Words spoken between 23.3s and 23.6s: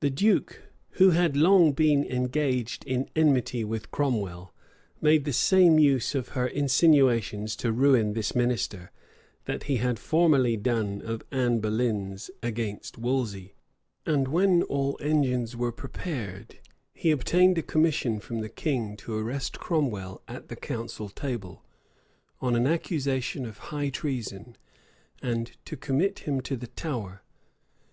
of